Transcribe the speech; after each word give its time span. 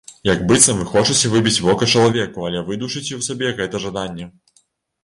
Як 0.27 0.39
быццам 0.51 0.79
вы 0.79 0.87
хочаце 0.93 1.31
выбіць 1.35 1.63
вока 1.67 1.91
чалавеку, 1.97 2.49
але 2.49 2.65
вы 2.71 2.79
душыце 2.87 3.07
ў 3.15 3.21
сабе 3.31 3.57
гэта 3.63 3.85
жаданне. 3.87 4.33